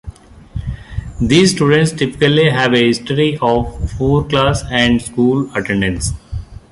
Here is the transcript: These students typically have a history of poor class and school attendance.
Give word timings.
These 1.21 1.51
students 1.51 1.91
typically 1.91 2.49
have 2.49 2.73
a 2.73 2.87
history 2.87 3.37
of 3.39 3.71
poor 3.99 4.23
class 4.23 4.63
and 4.71 4.99
school 4.99 5.47
attendance. 5.55 6.09